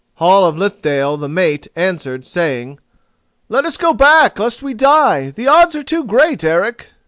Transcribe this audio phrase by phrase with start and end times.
[0.15, 2.79] Hall of Lithdale, the mate, answered, saying:
[3.49, 5.29] "Let us go back, lest we die.
[5.29, 6.89] The odds are too great, Eric."